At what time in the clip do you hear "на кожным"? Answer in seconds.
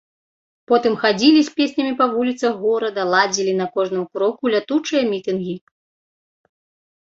3.61-4.05